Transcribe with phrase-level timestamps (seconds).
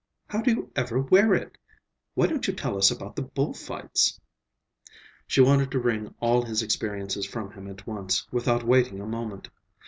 [0.27, 1.59] How do you ever wear it?
[2.15, 4.19] Why don't you tell us about the bull fights?"
[5.27, 9.51] She wanted to wring all his experiences from him at once, without waiting a moment.